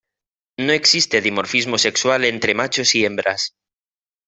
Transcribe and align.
No 0.57 0.73
existe 0.73 1.21
dimorfismo 1.21 1.77
sexual 1.77 2.25
entre 2.25 2.55
machos 2.55 2.95
y 2.95 3.05
hembras. 3.05 3.51